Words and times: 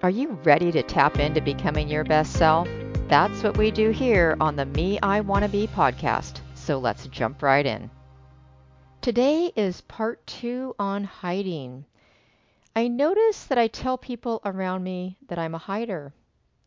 Are 0.00 0.10
you 0.10 0.38
ready 0.44 0.70
to 0.70 0.82
tap 0.84 1.18
into 1.18 1.40
becoming 1.40 1.88
your 1.88 2.04
best 2.04 2.34
self? 2.34 2.68
That's 3.08 3.42
what 3.42 3.58
we 3.58 3.72
do 3.72 3.90
here 3.90 4.36
on 4.40 4.54
the 4.54 4.64
Me 4.64 4.96
I 5.02 5.18
Wanna 5.22 5.48
Be 5.48 5.66
podcast. 5.66 6.40
So 6.54 6.78
let's 6.78 7.08
jump 7.08 7.42
right 7.42 7.66
in. 7.66 7.90
Today 9.00 9.52
is 9.56 9.80
part 9.80 10.24
two 10.24 10.76
on 10.78 11.02
hiding. 11.02 11.84
I 12.76 12.86
notice 12.86 13.46
that 13.46 13.58
I 13.58 13.66
tell 13.66 13.98
people 13.98 14.40
around 14.44 14.84
me 14.84 15.16
that 15.26 15.38
I'm 15.40 15.56
a 15.56 15.58
hider. 15.58 16.12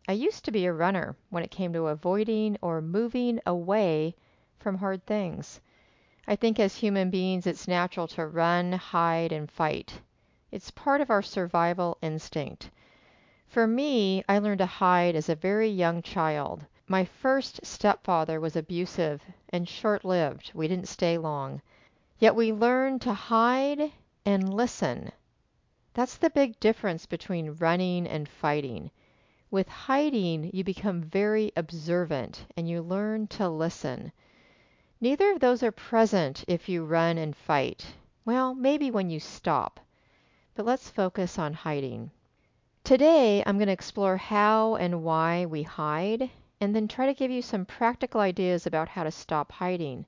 I 0.10 0.12
used 0.12 0.44
to 0.44 0.52
be 0.52 0.66
a 0.66 0.74
runner 0.74 1.16
when 1.30 1.42
it 1.42 1.52
came 1.52 1.72
to 1.72 1.88
avoiding 1.88 2.58
or 2.62 2.82
moving 2.82 3.40
away 3.46 4.14
from 4.60 4.76
hard 4.76 5.06
things. 5.06 5.62
I 6.28 6.36
think 6.36 6.60
as 6.60 6.76
human 6.76 7.10
beings, 7.10 7.48
it's 7.48 7.66
natural 7.66 8.10
to 8.10 8.28
run, 8.28 8.74
hide, 8.74 9.32
and 9.32 9.50
fight. 9.50 10.02
It's 10.52 10.70
part 10.70 11.00
of 11.00 11.10
our 11.10 11.22
survival 11.22 11.98
instinct. 12.02 12.70
For 13.52 13.68
me, 13.68 14.24
I 14.30 14.40
learned 14.40 14.60
to 14.60 14.66
hide 14.66 15.14
as 15.14 15.28
a 15.28 15.36
very 15.36 15.68
young 15.68 16.02
child. 16.02 16.66
My 16.88 17.04
first 17.04 17.60
stepfather 17.66 18.40
was 18.40 18.56
abusive 18.56 19.22
and 19.50 19.68
short 19.68 20.06
lived. 20.06 20.52
We 20.54 20.70
didn't 20.70 20.88
stay 20.88 21.18
long. 21.18 21.62
Yet 22.18 22.34
we 22.34 22.54
learned 22.54 23.02
to 23.02 23.14
hide 23.14 23.92
and 24.26 24.54
listen. 24.54 25.12
That's 25.94 26.16
the 26.16 26.30
big 26.30 26.62
difference 26.62 27.06
between 27.06 27.58
running 27.60 28.08
and 28.08 28.30
fighting. 28.30 28.90
With 29.50 29.68
hiding, 29.68 30.50
you 30.54 30.64
become 30.64 31.02
very 31.02 31.52
observant 31.58 32.46
and 32.56 32.70
you 32.70 32.82
learn 32.82 33.28
to 33.36 33.50
listen. 33.50 34.14
Neither 35.02 35.30
of 35.30 35.42
those 35.42 35.62
are 35.62 35.74
present 35.74 36.46
if 36.48 36.70
you 36.70 36.86
run 36.86 37.18
and 37.18 37.36
fight. 37.36 37.86
Well, 38.24 38.56
maybe 38.56 38.90
when 38.90 39.10
you 39.10 39.20
stop. 39.20 39.82
But 40.56 40.66
let's 40.66 40.90
focus 40.90 41.38
on 41.38 41.54
hiding. 41.54 42.12
Today, 42.84 43.44
I'm 43.46 43.58
going 43.58 43.68
to 43.68 43.74
explore 43.74 44.18
how 44.18 44.76
and 44.76 45.04
why 45.04 45.46
we 45.46 45.62
hide 45.62 46.32
and 46.60 46.76
then 46.76 46.88
try 46.88 47.06
to 47.06 47.14
give 47.14 47.30
you 47.30 47.44
some 47.44 47.64
practical 47.64 48.20
ideas 48.20 48.66
about 48.66 48.90
how 48.90 49.04
to 49.04 49.12
stop 49.12 49.52
hiding. 49.52 50.06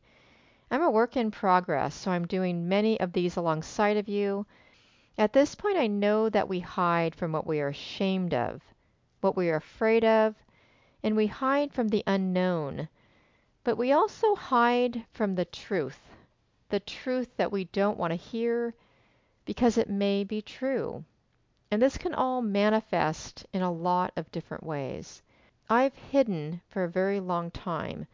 I'm 0.72 0.81
a 0.81 0.89
work 0.89 1.16
in 1.16 1.30
progress, 1.30 1.94
so 1.94 2.09
I'm 2.09 2.25
doing 2.25 2.67
many 2.67 3.00
of 3.00 3.14
these 3.14 3.38
alongside 3.38 3.97
of 3.97 4.09
you. 4.09 4.47
At 5.20 5.34
this 5.34 5.53
point, 5.53 5.78
I 5.78 5.86
know 5.86 6.30
that 6.30 6.50
we 6.50 6.59
hide 6.62 7.14
from 7.14 7.31
what 7.31 7.45
we 7.45 7.62
are 7.62 7.67
ashamed 7.67 8.34
of 8.34 8.62
what 9.22 9.38
we 9.38 9.50
are 9.52 9.58
afraid 9.58 10.03
of, 10.03 10.36
and 11.03 11.16
we 11.16 11.28
hide 11.28 11.72
from 11.72 11.90
the 11.90 12.03
unknown. 12.08 12.90
But 13.64 13.78
we 13.78 13.92
also 13.92 14.34
hide 14.34 15.06
from 15.14 15.36
the 15.36 15.45
truth, 15.45 16.00
the 16.69 16.80
truth 16.80 17.30
that 17.38 17.52
we 17.52 17.66
don't 17.66 18.00
want 18.00 18.12
to 18.12 18.17
hear 18.17 18.73
because 19.45 19.78
it 19.78 19.90
may 19.90 20.23
be 20.23 20.42
true. 20.42 21.06
And 21.73 21.81
this 21.81 21.97
can 21.97 22.13
all 22.13 22.43
manifest 22.43 23.47
in 23.52 23.63
a 23.63 23.71
lot 23.71 24.13
of 24.16 24.31
different 24.31 24.63
ways. 24.63 25.23
I've 25.71 25.95
hidden 25.95 26.61
for 26.67 26.83
a 26.83 26.88
very 26.88 27.19
long 27.19 27.49
time 27.49 28.05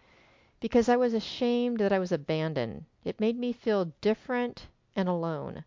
because 0.61 0.87
I 0.87 0.95
was 0.95 1.13
ashamed 1.13 1.77
that 1.79 1.91
I 1.91 1.99
was 1.99 2.13
abandoned. 2.13 2.85
It 3.03 3.19
made 3.19 3.37
me 3.37 3.51
feel 3.51 3.91
different 3.99 4.67
and 4.95 5.09
alone. 5.09 5.65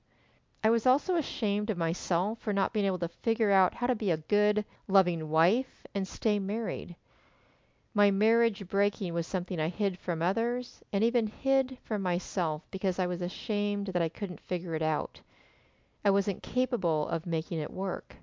I 0.64 0.70
was 0.70 0.86
also 0.86 1.16
ashamed 1.16 1.68
of 1.68 1.76
myself 1.76 2.38
for 2.38 2.54
not 2.54 2.72
being 2.72 2.86
able 2.86 2.98
to 3.00 3.08
figure 3.08 3.50
out 3.50 3.74
how 3.74 3.88
to 3.88 3.94
be 3.94 4.10
a 4.10 4.16
good, 4.16 4.64
loving 4.88 5.28
wife 5.28 5.86
and 5.94 6.08
stay 6.08 6.38
married. 6.38 6.96
My 7.92 8.10
marriage 8.10 8.66
breaking 8.68 9.12
was 9.12 9.26
something 9.26 9.60
I 9.60 9.68
hid 9.68 9.98
from 9.98 10.22
others 10.22 10.82
and 10.94 11.04
even 11.04 11.26
hid 11.26 11.76
from 11.84 12.00
myself 12.00 12.62
because 12.70 12.98
I 12.98 13.06
was 13.06 13.20
ashamed 13.20 13.88
that 13.88 14.00
I 14.00 14.08
couldn't 14.08 14.40
figure 14.40 14.74
it 14.74 14.80
out. 14.80 15.20
I 16.04 16.10
wasn't 16.10 16.42
capable 16.42 17.06
of 17.08 17.26
making 17.26 17.60
it 17.60 17.72
work. 17.72 18.16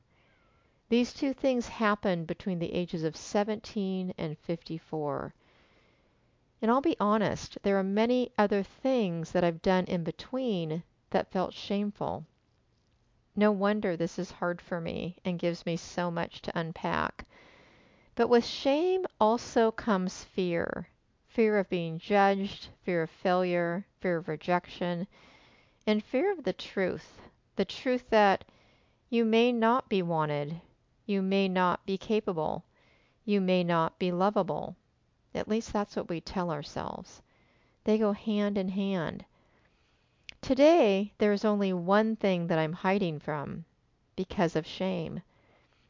These 0.89 1.13
two 1.13 1.33
things 1.33 1.67
happened 1.67 2.27
between 2.27 2.59
the 2.59 2.73
ages 2.73 3.03
of 3.03 3.15
17 3.15 4.13
and 4.17 4.37
54. 4.37 5.33
And 6.61 6.69
I'll 6.69 6.81
be 6.81 6.97
honest, 6.99 7.57
there 7.61 7.77
are 7.77 7.83
many 7.83 8.33
other 8.37 8.63
things 8.63 9.31
that 9.31 9.43
I've 9.43 9.61
done 9.61 9.85
in 9.85 10.03
between 10.03 10.83
that 11.11 11.31
felt 11.31 11.53
shameful. 11.53 12.25
No 13.35 13.51
wonder 13.51 13.95
this 13.95 14.19
is 14.19 14.31
hard 14.31 14.59
for 14.59 14.81
me 14.81 15.15
and 15.23 15.39
gives 15.39 15.65
me 15.65 15.77
so 15.77 16.11
much 16.11 16.41
to 16.41 16.59
unpack. 16.59 17.25
But 18.15 18.27
with 18.27 18.45
shame 18.45 19.05
also 19.21 19.71
comes 19.71 20.25
fear 20.25 20.89
fear 21.27 21.57
of 21.57 21.69
being 21.69 21.99
judged, 21.99 22.67
fear 22.83 23.03
of 23.03 23.09
failure, 23.09 23.85
fear 24.01 24.17
of 24.17 24.27
rejection, 24.27 25.07
and 25.87 26.03
fear 26.03 26.31
of 26.33 26.43
the 26.43 26.51
truth 26.51 27.21
the 27.59 27.65
truth 27.65 28.09
that 28.09 28.45
you 29.09 29.25
may 29.25 29.51
not 29.51 29.89
be 29.89 30.01
wanted, 30.01 30.61
you 31.05 31.21
may 31.21 31.49
not 31.49 31.85
be 31.85 31.97
capable, 31.97 32.63
you 33.25 33.41
may 33.41 33.65
not 33.65 33.99
be 33.99 34.13
lovable. 34.13 34.77
At 35.35 35.49
least 35.49 35.73
that's 35.73 35.97
what 35.97 36.07
we 36.07 36.21
tell 36.21 36.51
ourselves. 36.51 37.21
They 37.83 37.97
go 37.97 38.13
hand 38.13 38.57
in 38.57 38.69
hand. 38.69 39.25
Today, 40.39 41.11
there 41.17 41.33
is 41.33 41.43
only 41.43 41.73
one 41.73 42.15
thing 42.15 42.47
that 42.47 42.57
I'm 42.57 42.71
hiding 42.71 43.19
from 43.19 43.65
because 44.15 44.55
of 44.55 44.65
shame. 44.65 45.21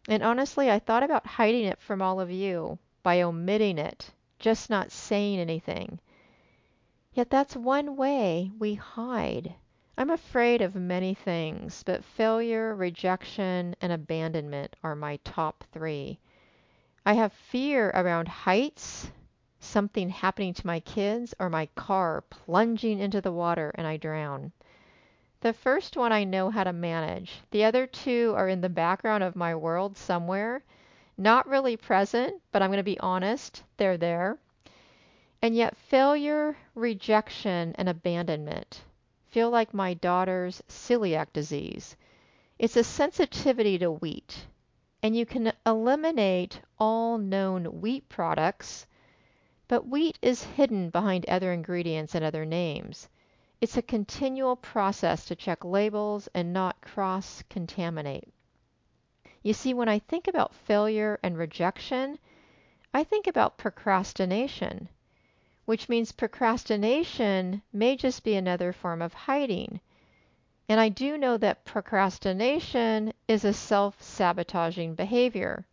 And 0.07 0.23
honestly, 0.23 0.71
I 0.71 0.79
thought 0.79 1.03
about 1.03 1.27
hiding 1.27 1.65
it 1.65 1.79
from 1.79 2.01
all 2.01 2.19
of 2.19 2.31
you 2.31 2.79
by 3.03 3.21
omitting 3.21 3.77
it, 3.77 4.09
just 4.39 4.71
not 4.71 4.91
saying 4.91 5.37
anything. 5.37 5.99
Yet 7.13 7.29
that's 7.29 7.55
one 7.55 7.95
way 7.95 8.49
we 8.57 8.73
hide. 8.73 9.53
I'm 9.99 10.11
afraid 10.11 10.61
of 10.61 10.75
many 10.75 11.13
things, 11.13 11.83
but 11.83 12.05
failure, 12.05 12.73
rejection, 12.73 13.75
and 13.81 13.91
abandonment 13.91 14.77
are 14.81 14.95
my 14.95 15.17
top 15.25 15.65
three. 15.73 16.19
I 17.05 17.15
have 17.15 17.33
fear 17.33 17.89
around 17.89 18.29
heights, 18.29 19.11
something 19.59 20.07
happening 20.07 20.53
to 20.53 20.65
my 20.65 20.79
kids, 20.79 21.35
or 21.37 21.49
my 21.49 21.65
car 21.75 22.21
plunging 22.29 22.99
into 22.99 23.19
the 23.19 23.33
water 23.33 23.73
and 23.75 23.85
I 23.85 23.97
drown. 23.97 24.53
The 25.41 25.51
first 25.51 25.97
one 25.97 26.13
I 26.13 26.23
know 26.23 26.49
how 26.49 26.63
to 26.63 26.71
manage. 26.71 27.41
The 27.51 27.65
other 27.65 27.85
two 27.85 28.33
are 28.37 28.47
in 28.47 28.61
the 28.61 28.69
background 28.69 29.25
of 29.25 29.35
my 29.35 29.53
world 29.53 29.97
somewhere. 29.97 30.63
Not 31.17 31.45
really 31.45 31.75
present, 31.75 32.41
but 32.53 32.61
I'm 32.61 32.69
going 32.69 32.77
to 32.77 32.83
be 32.83 33.01
honest, 33.01 33.63
they're 33.75 33.97
there. 33.97 34.37
And 35.41 35.55
yet, 35.55 35.75
failure, 35.75 36.55
rejection, 36.73 37.75
and 37.77 37.89
abandonment 37.89 38.83
feel 39.29 39.49
like 39.49 39.73
my 39.73 39.93
daughter's 39.93 40.61
celiac 40.67 41.33
disease. 41.33 41.95
It's 42.57 42.77
a 42.77 42.83
sensitivity 42.83 43.77
to 43.77 43.91
wheat. 43.91 44.45
And 45.01 45.15
you 45.15 45.25
can 45.25 45.53
eliminate 45.65 46.61
all 46.77 47.17
known 47.17 47.81
wheat 47.81 48.09
products 48.09 48.85
but 49.69 49.87
wheat 49.87 50.17
is 50.19 50.41
hidden 50.43 50.89
behind 50.89 51.29
other 51.29 51.53
ingredients 51.53 52.15
and 52.15 52.25
other 52.25 52.43
names. 52.43 53.07
It's 53.61 53.77
a 53.77 53.83
continual 53.83 54.55
process 54.55 55.25
to 55.25 55.35
check 55.35 55.63
labels 55.63 56.27
and 56.33 56.51
not 56.51 56.81
cross 56.81 57.43
contaminate. 57.51 58.33
You 59.43 59.53
see, 59.53 59.75
when 59.75 59.87
I 59.87 59.99
think 59.99 60.27
about 60.27 60.55
failure 60.55 61.19
and 61.21 61.37
rejection, 61.37 62.17
I 62.95 63.03
think 63.03 63.27
about 63.27 63.59
procrastination, 63.59 64.89
which 65.69 65.87
means 65.87 66.11
procrastination 66.11 67.61
may 67.71 67.95
just 67.95 68.23
be 68.23 68.33
another 68.33 68.73
form 68.73 69.03
of 69.03 69.13
hiding. 69.13 69.79
And 70.67 70.79
I 70.79 70.89
do 70.89 71.15
know 71.15 71.37
that 71.37 71.63
procrastination 71.63 73.13
is 73.27 73.45
a 73.45 73.53
self 73.53 74.01
sabotaging 74.01 74.95
behavior. 74.95 75.67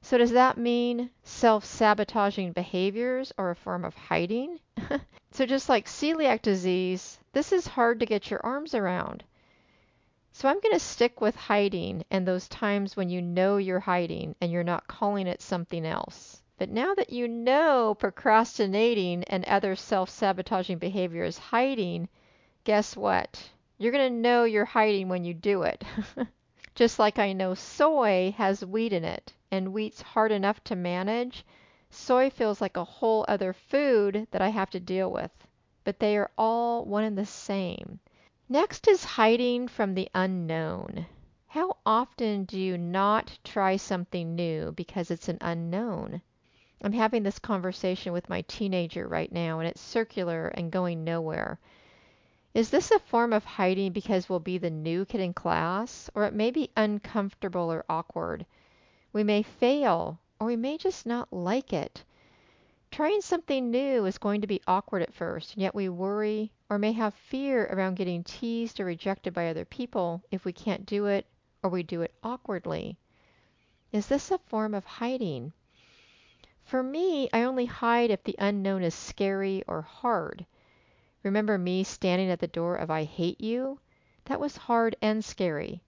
So 0.00 0.16
does 0.16 0.30
that 0.30 0.56
mean 0.56 1.10
self-sabotaging 1.22 2.52
behaviors 2.52 3.30
are 3.36 3.50
a 3.50 3.54
form 3.54 3.84
of 3.84 3.94
hiding? 3.94 4.58
so 5.32 5.44
just 5.44 5.68
like 5.68 5.84
celiac 5.84 6.40
disease, 6.40 7.18
this 7.34 7.52
is 7.52 7.66
hard 7.66 8.00
to 8.00 8.06
get 8.06 8.30
your 8.30 8.40
arms 8.42 8.74
around. 8.74 9.22
So 10.32 10.48
I'm 10.48 10.60
going 10.60 10.72
to 10.72 10.80
stick 10.80 11.20
with 11.20 11.36
hiding 11.36 12.06
and 12.10 12.26
those 12.26 12.48
times 12.48 12.96
when 12.96 13.10
you 13.10 13.20
know 13.20 13.58
you're 13.58 13.80
hiding 13.80 14.34
and 14.40 14.50
you're 14.50 14.64
not 14.64 14.88
calling 14.88 15.26
it 15.26 15.42
something 15.42 15.84
else. 15.84 16.40
But 16.58 16.70
now 16.70 16.94
that 16.94 17.10
you 17.10 17.28
know 17.28 17.94
procrastinating 17.94 19.24
and 19.24 19.44
other 19.44 19.76
self-sabotaging 19.76 20.78
behavior 20.78 21.22
is 21.22 21.36
hiding, 21.36 22.08
guess 22.64 22.96
what? 22.96 23.50
You're 23.76 23.92
going 23.92 24.10
to 24.10 24.20
know 24.20 24.44
you're 24.44 24.64
hiding 24.64 25.10
when 25.10 25.22
you 25.22 25.34
do 25.34 25.64
it. 25.64 25.84
Just 26.74 26.98
like 26.98 27.18
I 27.18 27.34
know 27.34 27.52
soy 27.52 28.34
has 28.38 28.64
wheat 28.64 28.94
in 28.94 29.04
it 29.04 29.34
and 29.50 29.74
wheat's 29.74 30.00
hard 30.00 30.32
enough 30.32 30.64
to 30.64 30.74
manage, 30.74 31.44
soy 31.90 32.30
feels 32.30 32.62
like 32.62 32.78
a 32.78 32.84
whole 32.84 33.26
other 33.28 33.52
food 33.52 34.26
that 34.30 34.40
I 34.40 34.48
have 34.48 34.70
to 34.70 34.80
deal 34.80 35.12
with. 35.12 35.30
But 35.84 35.98
they 35.98 36.16
are 36.16 36.30
all 36.38 36.86
one 36.86 37.04
and 37.04 37.18
the 37.18 37.26
same. 37.26 38.00
Next 38.48 38.88
is 38.88 39.04
hiding 39.04 39.68
from 39.68 39.92
the 39.92 40.08
unknown. 40.14 41.04
How 41.48 41.76
often 41.84 42.44
do 42.44 42.58
you 42.58 42.78
not 42.78 43.38
try 43.44 43.76
something 43.76 44.34
new 44.34 44.72
because 44.72 45.10
it's 45.10 45.28
an 45.28 45.38
unknown? 45.42 46.22
I'm 46.82 46.92
having 46.92 47.22
this 47.22 47.38
conversation 47.38 48.12
with 48.12 48.28
my 48.28 48.42
teenager 48.42 49.08
right 49.08 49.32
now, 49.32 49.58
and 49.58 49.68
it's 49.68 49.80
circular 49.80 50.48
and 50.48 50.70
going 50.70 51.04
nowhere. 51.04 51.58
Is 52.52 52.70
this 52.70 52.90
a 52.90 52.98
form 52.98 53.32
of 53.32 53.44
hiding 53.44 53.92
because 53.92 54.28
we'll 54.28 54.40
be 54.40 54.58
the 54.58 54.70
new 54.70 55.04
kid 55.04 55.20
in 55.20 55.34
class, 55.34 56.10
or 56.14 56.24
it 56.24 56.34
may 56.34 56.50
be 56.50 56.70
uncomfortable 56.76 57.72
or 57.72 57.84
awkward? 57.88 58.46
We 59.12 59.24
may 59.24 59.42
fail, 59.42 60.20
or 60.38 60.46
we 60.46 60.56
may 60.56 60.76
just 60.76 61.06
not 61.06 61.32
like 61.32 61.72
it. 61.72 62.04
Trying 62.90 63.20
something 63.20 63.70
new 63.70 64.04
is 64.04 64.18
going 64.18 64.40
to 64.42 64.46
be 64.46 64.62
awkward 64.66 65.02
at 65.02 65.12
first, 65.12 65.54
and 65.54 65.62
yet 65.62 65.74
we 65.74 65.88
worry 65.88 66.52
or 66.70 66.78
may 66.78 66.92
have 66.92 67.14
fear 67.14 67.64
around 67.66 67.96
getting 67.96 68.22
teased 68.22 68.80
or 68.80 68.84
rejected 68.84 69.34
by 69.34 69.48
other 69.48 69.64
people 69.64 70.22
if 70.30 70.44
we 70.44 70.52
can't 70.52 70.86
do 70.86 71.06
it 71.06 71.26
or 71.62 71.70
we 71.70 71.82
do 71.82 72.02
it 72.02 72.14
awkwardly. 72.22 72.96
Is 73.92 74.06
this 74.06 74.30
a 74.30 74.38
form 74.38 74.72
of 74.74 74.84
hiding? 74.84 75.52
For 76.76 76.82
me, 76.82 77.30
I 77.32 77.42
only 77.42 77.64
hide 77.64 78.10
if 78.10 78.22
the 78.22 78.36
unknown 78.38 78.82
is 78.82 78.94
scary 78.94 79.64
or 79.66 79.80
hard. 79.80 80.44
Remember 81.22 81.56
me 81.56 81.82
standing 81.82 82.28
at 82.28 82.38
the 82.38 82.46
door 82.46 82.76
of 82.76 82.90
I 82.90 83.04
Hate 83.04 83.40
You? 83.40 83.80
That 84.26 84.40
was 84.40 84.58
hard 84.58 84.94
and 85.00 85.24
scary. 85.24 85.80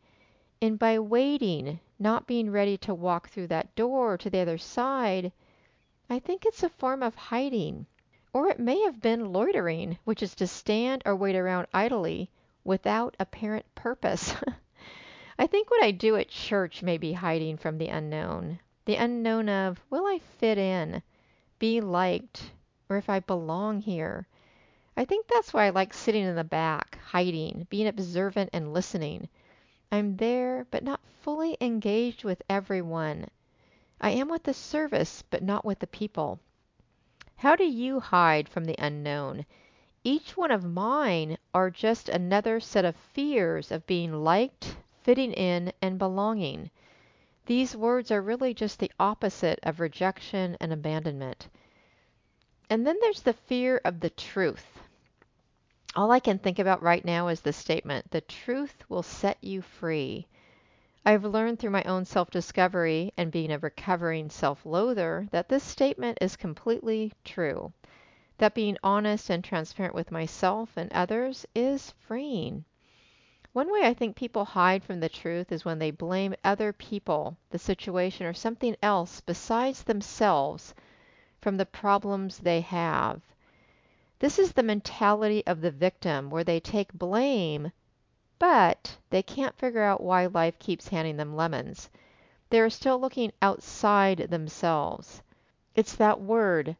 And 0.62 0.78
by 0.78 0.98
waiting, 0.98 1.78
not 1.98 2.26
being 2.26 2.50
ready 2.50 2.78
to 2.78 2.94
walk 2.94 3.28
through 3.28 3.48
that 3.48 3.74
door 3.74 4.16
to 4.16 4.30
the 4.30 4.38
other 4.38 4.56
side, 4.56 5.30
I 6.08 6.20
think 6.20 6.46
it's 6.46 6.62
a 6.62 6.70
form 6.70 7.02
of 7.02 7.14
hiding. 7.14 7.84
Or 8.32 8.48
it 8.48 8.58
may 8.58 8.80
have 8.80 9.02
been 9.02 9.30
loitering, 9.30 9.98
which 10.04 10.22
is 10.22 10.34
to 10.36 10.46
stand 10.46 11.02
or 11.04 11.14
wait 11.14 11.36
around 11.36 11.66
idly 11.74 12.30
without 12.64 13.14
apparent 13.20 13.66
purpose. 13.74 14.34
I 15.38 15.46
think 15.48 15.70
what 15.70 15.84
I 15.84 15.90
do 15.90 16.16
at 16.16 16.30
church 16.30 16.82
may 16.82 16.96
be 16.96 17.12
hiding 17.12 17.58
from 17.58 17.76
the 17.76 17.88
unknown. 17.88 18.60
The 18.88 18.96
unknown 18.96 19.50
of 19.50 19.84
will 19.90 20.06
I 20.06 20.18
fit 20.18 20.56
in, 20.56 21.02
be 21.58 21.78
liked, 21.78 22.52
or 22.88 22.96
if 22.96 23.10
I 23.10 23.20
belong 23.20 23.82
here. 23.82 24.26
I 24.96 25.04
think 25.04 25.26
that's 25.26 25.52
why 25.52 25.66
I 25.66 25.68
like 25.68 25.92
sitting 25.92 26.24
in 26.24 26.34
the 26.36 26.42
back, 26.42 26.96
hiding, 27.04 27.66
being 27.68 27.86
observant 27.86 28.48
and 28.50 28.72
listening. 28.72 29.28
I'm 29.92 30.16
there, 30.16 30.66
but 30.70 30.82
not 30.82 31.02
fully 31.20 31.58
engaged 31.60 32.24
with 32.24 32.42
everyone. 32.48 33.26
I 34.00 34.12
am 34.12 34.28
with 34.30 34.44
the 34.44 34.54
service, 34.54 35.22
but 35.28 35.42
not 35.42 35.66
with 35.66 35.80
the 35.80 35.86
people. 35.86 36.40
How 37.36 37.56
do 37.56 37.64
you 37.64 38.00
hide 38.00 38.48
from 38.48 38.64
the 38.64 38.76
unknown? 38.78 39.44
Each 40.02 40.34
one 40.34 40.50
of 40.50 40.64
mine 40.64 41.36
are 41.52 41.68
just 41.68 42.08
another 42.08 42.58
set 42.58 42.86
of 42.86 42.96
fears 42.96 43.70
of 43.70 43.86
being 43.86 44.24
liked, 44.24 44.78
fitting 45.02 45.34
in, 45.34 45.74
and 45.82 45.98
belonging. 45.98 46.70
These 47.48 47.74
words 47.74 48.10
are 48.10 48.20
really 48.20 48.52
just 48.52 48.78
the 48.78 48.92
opposite 49.00 49.58
of 49.62 49.80
rejection 49.80 50.58
and 50.60 50.70
abandonment. 50.70 51.48
And 52.68 52.86
then 52.86 52.98
there's 53.00 53.22
the 53.22 53.32
fear 53.32 53.80
of 53.86 54.00
the 54.00 54.10
truth. 54.10 54.66
All 55.96 56.10
I 56.10 56.20
can 56.20 56.38
think 56.38 56.58
about 56.58 56.82
right 56.82 57.02
now 57.02 57.28
is 57.28 57.40
the 57.40 57.54
statement 57.54 58.10
the 58.10 58.20
truth 58.20 58.84
will 58.90 59.02
set 59.02 59.42
you 59.42 59.62
free. 59.62 60.26
I've 61.06 61.24
learned 61.24 61.58
through 61.58 61.70
my 61.70 61.84
own 61.84 62.04
self 62.04 62.28
discovery 62.28 63.14
and 63.16 63.32
being 63.32 63.50
a 63.50 63.58
recovering 63.58 64.28
self 64.28 64.66
loather 64.66 65.26
that 65.30 65.48
this 65.48 65.64
statement 65.64 66.18
is 66.20 66.36
completely 66.36 67.14
true. 67.24 67.72
That 68.36 68.54
being 68.54 68.76
honest 68.82 69.30
and 69.30 69.42
transparent 69.42 69.94
with 69.94 70.12
myself 70.12 70.76
and 70.76 70.92
others 70.92 71.46
is 71.54 71.92
freeing. 71.92 72.66
One 73.54 73.72
way 73.72 73.86
I 73.86 73.94
think 73.94 74.14
people 74.14 74.44
hide 74.44 74.84
from 74.84 75.00
the 75.00 75.08
truth 75.08 75.50
is 75.50 75.64
when 75.64 75.78
they 75.78 75.90
blame 75.90 76.34
other 76.44 76.72
people, 76.72 77.36
the 77.50 77.58
situation, 77.58 78.26
or 78.26 78.34
something 78.34 78.76
else 78.82 79.20
besides 79.20 79.82
themselves 79.82 80.74
from 81.40 81.56
the 81.56 81.66
problems 81.66 82.38
they 82.38 82.60
have. 82.60 83.22
This 84.18 84.38
is 84.38 84.52
the 84.52 84.62
mentality 84.62 85.46
of 85.46 85.60
the 85.60 85.70
victim 85.70 86.28
where 86.28 86.44
they 86.44 86.60
take 86.60 86.92
blame, 86.92 87.72
but 88.38 88.98
they 89.10 89.22
can't 89.22 89.56
figure 89.56 89.82
out 89.82 90.02
why 90.02 90.26
life 90.26 90.58
keeps 90.58 90.88
handing 90.88 91.16
them 91.16 91.34
lemons. 91.34 91.88
They 92.50 92.60
are 92.60 92.70
still 92.70 92.98
looking 92.98 93.32
outside 93.40 94.18
themselves. 94.18 95.22
It's 95.74 95.94
that 95.96 96.20
word, 96.20 96.76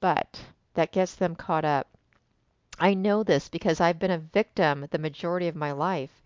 but, 0.00 0.40
that 0.74 0.92
gets 0.92 1.14
them 1.14 1.34
caught 1.34 1.64
up. 1.64 1.96
I 2.82 2.94
know 2.94 3.22
this 3.22 3.50
because 3.50 3.78
I've 3.78 3.98
been 3.98 4.10
a 4.10 4.16
victim 4.16 4.88
the 4.90 4.98
majority 4.98 5.48
of 5.48 5.54
my 5.54 5.70
life, 5.70 6.22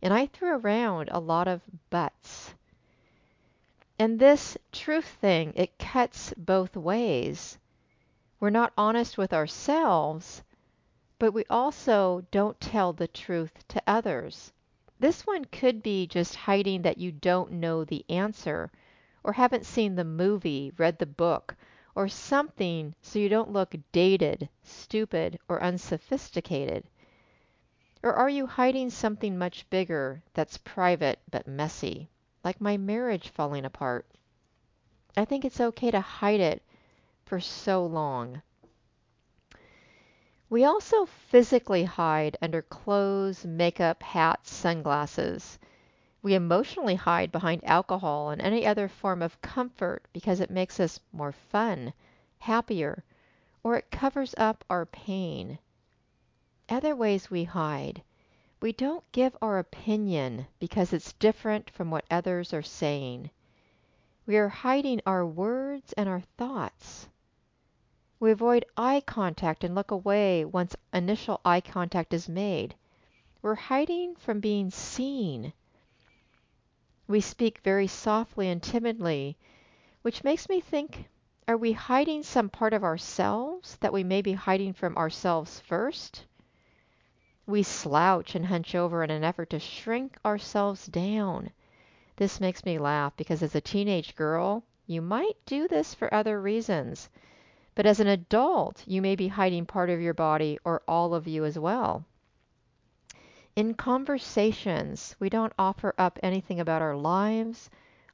and 0.00 0.14
I 0.14 0.26
threw 0.26 0.56
around 0.56 1.08
a 1.10 1.18
lot 1.18 1.48
of 1.48 1.62
buts. 1.90 2.54
And 3.98 4.20
this 4.20 4.56
truth 4.70 5.04
thing, 5.06 5.52
it 5.56 5.80
cuts 5.80 6.32
both 6.36 6.76
ways. 6.76 7.58
We're 8.38 8.50
not 8.50 8.72
honest 8.78 9.18
with 9.18 9.32
ourselves, 9.32 10.44
but 11.18 11.32
we 11.32 11.44
also 11.50 12.24
don't 12.30 12.60
tell 12.60 12.92
the 12.92 13.08
truth 13.08 13.66
to 13.68 13.82
others. 13.84 14.52
This 15.00 15.26
one 15.26 15.44
could 15.46 15.82
be 15.82 16.06
just 16.06 16.36
hiding 16.36 16.82
that 16.82 16.98
you 16.98 17.10
don't 17.10 17.50
know 17.50 17.82
the 17.82 18.04
answer, 18.08 18.70
or 19.24 19.32
haven't 19.32 19.66
seen 19.66 19.96
the 19.96 20.04
movie, 20.04 20.72
read 20.76 20.98
the 20.98 21.06
book, 21.06 21.56
or 21.96 22.06
something 22.06 22.94
so 23.00 23.18
you 23.18 23.28
don't 23.28 23.52
look 23.52 23.74
dated, 23.90 24.48
stupid, 24.62 25.38
or 25.48 25.62
unsophisticated? 25.62 26.84
Or 28.02 28.12
are 28.12 28.28
you 28.28 28.46
hiding 28.46 28.90
something 28.90 29.36
much 29.38 29.68
bigger 29.70 30.22
that's 30.34 30.58
private 30.58 31.18
but 31.30 31.48
messy, 31.48 32.10
like 32.44 32.60
my 32.60 32.76
marriage 32.76 33.30
falling 33.30 33.64
apart? 33.64 34.06
I 35.16 35.24
think 35.24 35.44
it's 35.44 35.60
okay 35.60 35.90
to 35.90 36.00
hide 36.00 36.40
it 36.40 36.62
for 37.24 37.40
so 37.40 37.86
long. 37.86 38.42
We 40.50 40.64
also 40.64 41.06
physically 41.06 41.84
hide 41.84 42.36
under 42.42 42.60
clothes, 42.60 43.46
makeup, 43.46 44.02
hats, 44.02 44.52
sunglasses. 44.52 45.58
We 46.26 46.34
emotionally 46.34 46.96
hide 46.96 47.30
behind 47.30 47.62
alcohol 47.62 48.30
and 48.30 48.42
any 48.42 48.66
other 48.66 48.88
form 48.88 49.22
of 49.22 49.40
comfort 49.42 50.08
because 50.12 50.40
it 50.40 50.50
makes 50.50 50.80
us 50.80 50.98
more 51.12 51.30
fun, 51.30 51.92
happier, 52.40 53.04
or 53.62 53.76
it 53.76 53.92
covers 53.92 54.34
up 54.36 54.64
our 54.68 54.86
pain. 54.86 55.60
Other 56.68 56.96
ways 56.96 57.30
we 57.30 57.44
hide. 57.44 58.02
We 58.60 58.72
don't 58.72 59.04
give 59.12 59.36
our 59.40 59.60
opinion 59.60 60.48
because 60.58 60.92
it's 60.92 61.12
different 61.12 61.70
from 61.70 61.92
what 61.92 62.04
others 62.10 62.52
are 62.52 62.60
saying. 62.60 63.30
We 64.26 64.36
are 64.36 64.48
hiding 64.48 65.02
our 65.06 65.24
words 65.24 65.92
and 65.92 66.08
our 66.08 66.22
thoughts. 66.36 67.06
We 68.18 68.32
avoid 68.32 68.64
eye 68.76 69.00
contact 69.06 69.62
and 69.62 69.76
look 69.76 69.92
away 69.92 70.44
once 70.44 70.74
initial 70.92 71.40
eye 71.44 71.60
contact 71.60 72.12
is 72.12 72.28
made. 72.28 72.74
We're 73.42 73.54
hiding 73.54 74.16
from 74.16 74.40
being 74.40 74.72
seen. 74.72 75.52
We 77.08 77.20
speak 77.20 77.58
very 77.60 77.86
softly 77.86 78.48
and 78.48 78.60
timidly, 78.60 79.36
which 80.02 80.24
makes 80.24 80.48
me 80.48 80.60
think 80.60 81.08
are 81.46 81.56
we 81.56 81.70
hiding 81.70 82.24
some 82.24 82.48
part 82.48 82.72
of 82.72 82.82
ourselves 82.82 83.76
that 83.76 83.92
we 83.92 84.02
may 84.02 84.22
be 84.22 84.32
hiding 84.32 84.72
from 84.72 84.96
ourselves 84.96 85.60
first? 85.60 86.24
We 87.46 87.62
slouch 87.62 88.34
and 88.34 88.46
hunch 88.46 88.74
over 88.74 89.04
in 89.04 89.10
an 89.10 89.22
effort 89.22 89.50
to 89.50 89.60
shrink 89.60 90.18
ourselves 90.24 90.86
down. 90.86 91.52
This 92.16 92.40
makes 92.40 92.64
me 92.64 92.76
laugh 92.76 93.16
because 93.16 93.40
as 93.40 93.54
a 93.54 93.60
teenage 93.60 94.16
girl, 94.16 94.64
you 94.86 95.00
might 95.00 95.36
do 95.46 95.68
this 95.68 95.94
for 95.94 96.12
other 96.12 96.40
reasons. 96.40 97.08
But 97.76 97.86
as 97.86 98.00
an 98.00 98.08
adult, 98.08 98.82
you 98.84 99.00
may 99.00 99.14
be 99.14 99.28
hiding 99.28 99.66
part 99.66 99.90
of 99.90 100.00
your 100.00 100.14
body 100.14 100.58
or 100.64 100.82
all 100.88 101.14
of 101.14 101.28
you 101.28 101.44
as 101.44 101.56
well. 101.56 102.04
In 103.56 103.72
conversations, 103.72 105.16
we 105.18 105.30
don't 105.30 105.54
offer 105.58 105.94
up 105.96 106.18
anything 106.22 106.60
about 106.60 106.82
our 106.82 106.94
lives, 106.94 107.70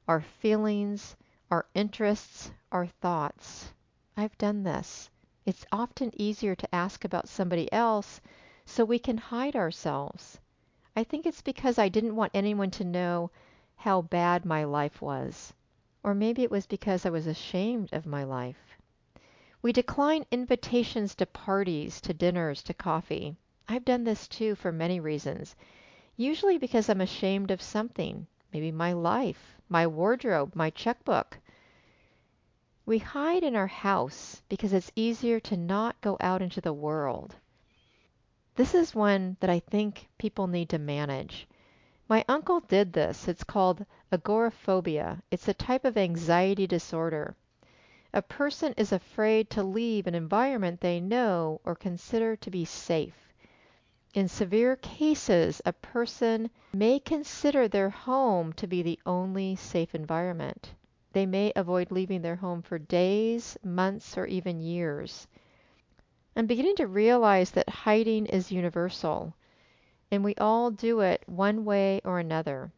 our 0.07 0.21
feelings, 0.21 1.17
our 1.51 1.65
interests, 1.75 2.49
our 2.71 2.87
thoughts. 2.87 3.73
I've 4.15 4.37
done 4.37 4.63
this. 4.63 5.09
It's 5.45 5.65
often 5.69 6.13
easier 6.15 6.55
to 6.55 6.73
ask 6.73 7.03
about 7.03 7.27
somebody 7.27 7.69
else 7.73 8.21
so 8.65 8.85
we 8.85 8.99
can 8.99 9.17
hide 9.17 9.57
ourselves. 9.57 10.39
I 10.95 11.03
think 11.03 11.25
it's 11.25 11.41
because 11.41 11.77
I 11.77 11.89
didn't 11.89 12.15
want 12.15 12.31
anyone 12.33 12.71
to 12.71 12.85
know 12.85 13.29
how 13.75 14.01
bad 14.01 14.45
my 14.45 14.63
life 14.63 15.01
was. 15.01 15.53
Or 16.03 16.15
maybe 16.15 16.43
it 16.43 16.51
was 16.51 16.65
because 16.65 17.05
I 17.05 17.09
was 17.09 17.27
ashamed 17.27 17.89
of 17.91 18.05
my 18.05 18.23
life. 18.23 18.77
We 19.61 19.73
decline 19.73 20.25
invitations 20.31 21.15
to 21.15 21.25
parties, 21.25 21.99
to 21.99 22.13
dinners, 22.13 22.63
to 22.63 22.73
coffee. 22.73 23.35
I've 23.67 23.85
done 23.85 24.03
this 24.03 24.27
too 24.27 24.55
for 24.55 24.71
many 24.71 24.99
reasons. 24.99 25.55
Usually 26.17 26.57
because 26.57 26.89
I'm 26.89 27.01
ashamed 27.01 27.49
of 27.49 27.61
something, 27.61 28.27
maybe 28.51 28.71
my 28.71 28.91
life, 28.91 29.55
my 29.69 29.87
wardrobe, 29.87 30.55
my 30.55 30.69
checkbook. 30.69 31.39
We 32.85 32.97
hide 32.97 33.43
in 33.43 33.55
our 33.55 33.67
house 33.67 34.41
because 34.49 34.73
it's 34.73 34.91
easier 34.95 35.39
to 35.39 35.55
not 35.55 36.01
go 36.01 36.17
out 36.19 36.41
into 36.41 36.59
the 36.59 36.73
world. 36.73 37.35
This 38.55 38.75
is 38.75 38.93
one 38.93 39.37
that 39.39 39.49
I 39.49 39.59
think 39.59 40.09
people 40.17 40.47
need 40.47 40.67
to 40.69 40.77
manage. 40.77 41.47
My 42.09 42.25
uncle 42.27 42.59
did 42.59 42.91
this. 42.91 43.27
It's 43.29 43.45
called 43.45 43.85
agoraphobia. 44.11 45.23
It's 45.31 45.47
a 45.47 45.53
type 45.53 45.85
of 45.85 45.97
anxiety 45.97 46.67
disorder. 46.67 47.35
A 48.13 48.21
person 48.21 48.73
is 48.75 48.91
afraid 48.91 49.49
to 49.51 49.63
leave 49.63 50.05
an 50.05 50.13
environment 50.13 50.81
they 50.81 50.99
know 50.99 51.61
or 51.63 51.73
consider 51.73 52.35
to 52.35 52.51
be 52.51 52.65
safe. 52.65 53.22
In 54.13 54.27
severe 54.27 54.75
cases, 54.75 55.59
a 55.65 55.73
person 55.73 56.51
may 56.71 56.99
consider 56.99 57.67
their 57.67 57.89
home 57.89 58.53
to 58.53 58.67
be 58.67 58.83
the 58.83 58.99
only 59.07 59.55
safe 59.55 59.95
environment. 59.95 60.75
they 61.13 61.25
may 61.25 61.51
avoid 61.55 61.89
leaving 61.89 62.21
their 62.21 62.35
home 62.35 62.61
for 62.61 62.77
days, 62.77 63.57
months, 63.63 64.15
or 64.15 64.27
even 64.27 64.59
years. 64.59 65.27
I'm 66.35 66.45
beginning 66.45 66.75
to 66.75 66.85
realize 66.87 67.49
that 67.51 67.69
hiding 67.69 68.27
is 68.27 68.51
universal, 68.51 69.33
and 70.11 70.23
we 70.23 70.35
all 70.35 70.69
do 70.69 70.99
it 70.99 71.23
one 71.27 71.65
way 71.65 71.99
or 72.05 72.19
another. 72.19 72.71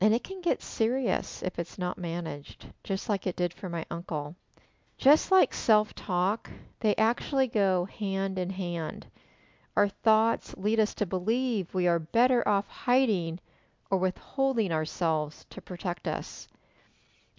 And 0.00 0.14
it 0.14 0.22
can 0.22 0.40
get 0.40 0.62
serious 0.62 1.42
if 1.42 1.58
it's 1.58 1.78
not 1.78 1.98
managed, 1.98 2.66
just 2.84 3.08
like 3.08 3.26
it 3.26 3.34
did 3.34 3.52
for 3.52 3.68
my 3.68 3.84
uncle. 3.90 4.36
Just 4.98 5.32
like 5.32 5.52
self 5.52 5.94
talk, 5.94 6.48
they 6.78 6.94
actually 6.94 7.48
go 7.48 7.86
hand 7.86 8.38
in 8.38 8.50
hand. 8.50 9.06
Our 9.78 9.88
thoughts 9.88 10.56
lead 10.56 10.80
us 10.80 10.92
to 10.94 11.06
believe 11.06 11.72
we 11.72 11.86
are 11.86 12.00
better 12.00 12.42
off 12.48 12.66
hiding 12.66 13.38
or 13.92 13.98
withholding 13.98 14.72
ourselves 14.72 15.46
to 15.50 15.62
protect 15.62 16.08
us. 16.08 16.48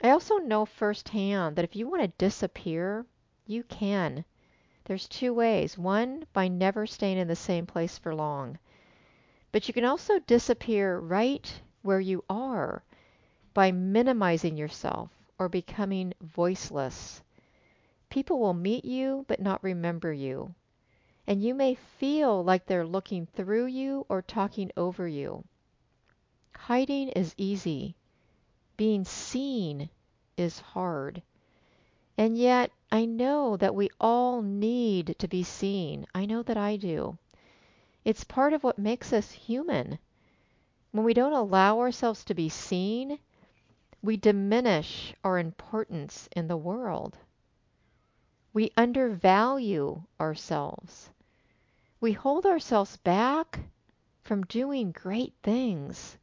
I 0.01 0.11
also 0.11 0.37
know 0.37 0.65
firsthand 0.65 1.57
that 1.57 1.65
if 1.65 1.75
you 1.75 1.89
want 1.89 2.01
to 2.01 2.07
disappear, 2.17 3.05
you 3.45 3.63
can. 3.63 4.23
There's 4.85 5.09
two 5.09 5.33
ways. 5.33 5.77
One, 5.77 6.27
by 6.31 6.47
never 6.47 6.87
staying 6.87 7.17
in 7.17 7.27
the 7.27 7.35
same 7.35 7.65
place 7.65 7.97
for 7.97 8.15
long. 8.15 8.57
But 9.51 9.67
you 9.67 9.73
can 9.73 9.83
also 9.83 10.19
disappear 10.19 10.97
right 10.97 11.61
where 11.81 11.99
you 11.99 12.23
are 12.29 12.83
by 13.53 13.73
minimizing 13.73 14.55
yourself 14.55 15.09
or 15.37 15.49
becoming 15.49 16.13
voiceless. 16.21 17.21
People 18.09 18.39
will 18.39 18.53
meet 18.53 18.85
you 18.85 19.25
but 19.27 19.41
not 19.41 19.61
remember 19.61 20.13
you. 20.13 20.55
And 21.29 21.43
you 21.43 21.53
may 21.53 21.75
feel 21.75 22.43
like 22.43 22.65
they're 22.65 22.87
looking 22.87 23.27
through 23.27 23.67
you 23.67 24.03
or 24.09 24.23
talking 24.23 24.71
over 24.75 25.07
you. 25.07 25.43
Hiding 26.55 27.09
is 27.09 27.35
easy. 27.37 27.95
Being 28.77 29.05
seen 29.05 29.91
is 30.37 30.57
hard. 30.59 31.21
And 32.17 32.35
yet, 32.35 32.71
I 32.91 33.05
know 33.05 33.55
that 33.57 33.75
we 33.75 33.91
all 34.01 34.41
need 34.41 35.17
to 35.19 35.27
be 35.27 35.43
seen. 35.43 36.07
I 36.15 36.25
know 36.25 36.41
that 36.41 36.57
I 36.57 36.77
do. 36.77 37.19
It's 38.03 38.23
part 38.23 38.51
of 38.51 38.63
what 38.63 38.79
makes 38.79 39.13
us 39.13 39.31
human. 39.31 39.99
When 40.91 41.03
we 41.03 41.13
don't 41.13 41.33
allow 41.33 41.79
ourselves 41.79 42.25
to 42.25 42.33
be 42.33 42.49
seen, 42.49 43.19
we 44.01 44.17
diminish 44.17 45.13
our 45.23 45.37
importance 45.37 46.27
in 46.35 46.47
the 46.47 46.57
world. 46.57 47.19
We 48.51 48.71
undervalue 48.75 50.01
ourselves. 50.19 51.11
We 52.01 52.13
hold 52.13 52.45
ourselves 52.45 52.95
back 52.97 53.59
from 54.21 54.45
doing 54.45 54.91
great 54.91 55.33
things. 55.43 56.17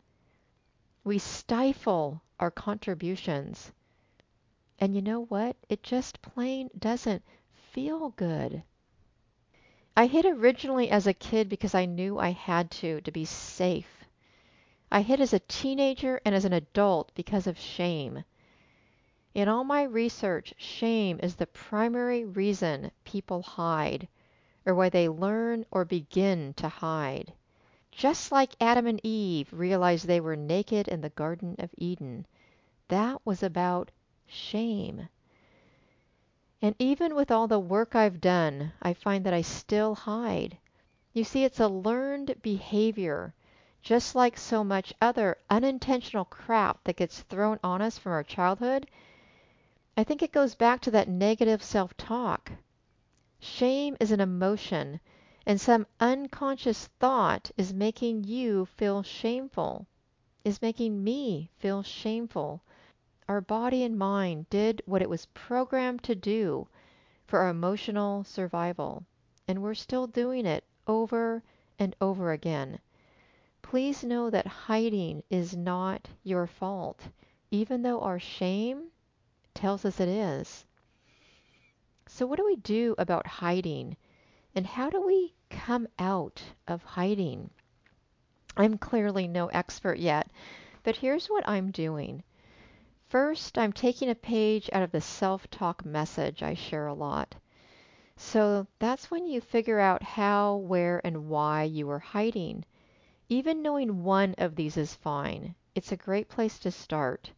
We 1.04 1.18
stifle 1.18 2.22
our 2.40 2.50
contributions. 2.50 3.72
And 4.78 4.94
you 4.94 5.02
know 5.02 5.24
what? 5.24 5.56
It 5.68 5.82
just 5.82 6.22
plain 6.22 6.70
doesn't 6.78 7.22
feel 7.72 8.10
good. 8.10 8.62
I 9.96 10.06
hid 10.06 10.24
originally 10.24 10.90
as 10.90 11.06
a 11.06 11.14
kid 11.14 11.48
because 11.48 11.74
I 11.74 11.84
knew 11.84 12.18
I 12.18 12.30
had 12.30 12.70
to, 12.72 13.00
to 13.00 13.10
be 13.10 13.24
safe. 13.24 14.04
I 14.90 15.02
hid 15.02 15.20
as 15.20 15.32
a 15.32 15.40
teenager 15.40 16.20
and 16.24 16.34
as 16.34 16.44
an 16.44 16.52
adult 16.52 17.12
because 17.14 17.46
of 17.46 17.58
shame. 17.58 18.24
In 19.34 19.48
all 19.48 19.64
my 19.64 19.82
research, 19.82 20.54
shame 20.56 21.20
is 21.22 21.36
the 21.36 21.46
primary 21.46 22.24
reason 22.24 22.90
people 23.04 23.42
hide, 23.42 24.08
or 24.66 24.74
why 24.74 24.90
they 24.90 25.08
learn 25.08 25.64
or 25.70 25.86
begin 25.86 26.52
to 26.54 26.68
hide. 26.68 27.32
Just 27.92 28.32
like 28.32 28.56
Adam 28.60 28.86
and 28.86 29.00
Eve 29.02 29.48
realized 29.52 30.06
they 30.06 30.20
were 30.20 30.36
naked 30.36 30.88
in 30.88 31.00
the 31.00 31.08
Garden 31.08 31.56
of 31.58 31.70
Eden, 31.78 32.26
that 32.88 33.24
was 33.24 33.42
about 33.42 33.90
shame. 34.26 35.08
And 36.60 36.74
even 36.78 37.14
with 37.14 37.30
all 37.30 37.46
the 37.46 37.58
work 37.60 37.94
I've 37.94 38.20
done, 38.20 38.72
I 38.82 38.92
find 38.92 39.24
that 39.24 39.32
I 39.32 39.42
still 39.42 39.94
hide. 39.94 40.58
You 41.12 41.24
see, 41.24 41.44
it's 41.44 41.60
a 41.60 41.68
learned 41.68 42.42
behavior, 42.42 43.34
just 43.82 44.14
like 44.14 44.36
so 44.36 44.64
much 44.64 44.92
other 45.00 45.38
unintentional 45.48 46.24
crap 46.24 46.84
that 46.84 46.96
gets 46.96 47.20
thrown 47.22 47.58
on 47.62 47.80
us 47.80 47.98
from 47.98 48.12
our 48.12 48.24
childhood. 48.24 48.86
I 49.96 50.04
think 50.04 50.22
it 50.22 50.32
goes 50.32 50.54
back 50.54 50.80
to 50.82 50.90
that 50.90 51.08
negative 51.08 51.62
self 51.62 51.96
talk. 51.96 52.52
Shame 53.48 53.96
is 54.00 54.10
an 54.10 54.18
emotion, 54.18 54.98
and 55.46 55.60
some 55.60 55.86
unconscious 56.00 56.88
thought 56.98 57.52
is 57.56 57.72
making 57.72 58.24
you 58.24 58.66
feel 58.66 59.04
shameful, 59.04 59.86
is 60.42 60.60
making 60.60 61.04
me 61.04 61.52
feel 61.56 61.84
shameful 61.84 62.64
our 63.28 63.40
body 63.40 63.84
and 63.84 63.96
mind 63.96 64.50
did 64.50 64.82
what 64.84 65.00
it 65.00 65.08
was 65.08 65.26
programmed 65.26 66.02
to 66.02 66.16
do 66.16 66.66
for 67.24 67.38
our 67.38 67.50
emotional 67.50 68.24
survival, 68.24 69.04
and 69.46 69.62
we're 69.62 69.74
still 69.74 70.08
doing 70.08 70.44
it 70.44 70.64
over 70.88 71.44
and 71.78 71.94
over 72.00 72.32
again. 72.32 72.80
Please 73.62 74.02
know 74.02 74.28
that 74.28 74.48
hiding 74.48 75.22
is 75.30 75.56
not 75.56 76.08
your 76.24 76.48
fault, 76.48 77.00
even 77.52 77.82
though 77.82 78.00
our 78.00 78.18
shame 78.18 78.88
tells 79.54 79.84
us 79.84 80.00
it 80.00 80.08
is. 80.08 80.64
So, 82.08 82.24
what 82.24 82.38
do 82.38 82.46
we 82.46 82.56
do 82.56 82.94
about 82.98 83.26
hiding? 83.26 83.96
And 84.54 84.66
how 84.66 84.90
do 84.90 85.04
we 85.04 85.34
come 85.50 85.88
out 85.98 86.42
of 86.68 86.82
hiding? 86.82 87.50
I'm 88.56 88.78
clearly 88.78 89.26
no 89.26 89.48
expert 89.48 89.98
yet, 89.98 90.30
but 90.82 90.96
here's 90.96 91.26
what 91.26 91.48
I'm 91.48 91.72
doing. 91.72 92.22
First, 93.08 93.58
I'm 93.58 93.72
taking 93.72 94.08
a 94.08 94.14
page 94.14 94.70
out 94.72 94.82
of 94.82 94.92
the 94.92 95.00
self 95.00 95.50
talk 95.50 95.84
message 95.84 96.42
I 96.42 96.54
share 96.54 96.86
a 96.86 96.94
lot. 96.94 97.34
So 98.16 98.66
that's 98.78 99.10
when 99.10 99.26
you 99.26 99.40
figure 99.40 99.80
out 99.80 100.02
how, 100.02 100.56
where, 100.56 101.00
and 101.04 101.28
why 101.28 101.64
you 101.64 101.90
are 101.90 101.98
hiding. 101.98 102.64
Even 103.28 103.62
knowing 103.62 104.04
one 104.04 104.34
of 104.38 104.54
these 104.54 104.76
is 104.76 104.94
fine. 104.94 105.54
It's 105.74 105.92
a 105.92 105.96
great 105.96 106.28
place 106.28 106.58
to 106.60 106.70
start. 106.70 107.32